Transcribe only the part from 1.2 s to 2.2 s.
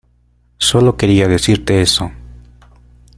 decirte eso.